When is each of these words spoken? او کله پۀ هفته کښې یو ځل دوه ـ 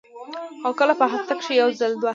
او 0.65 0.71
کله 0.79 0.93
پۀ 0.99 1.05
هفته 1.13 1.33
کښې 1.39 1.53
یو 1.61 1.69
ځل 1.79 1.91
دوه 2.01 2.09
ـ 2.09 2.09